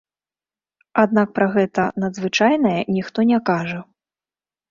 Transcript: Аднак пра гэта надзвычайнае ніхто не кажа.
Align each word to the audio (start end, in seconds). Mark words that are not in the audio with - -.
Аднак 1.03 1.33
пра 1.39 1.47
гэта 1.57 1.85
надзвычайнае 2.05 2.75
ніхто 2.95 3.19
не 3.33 3.39
кажа. 3.51 3.77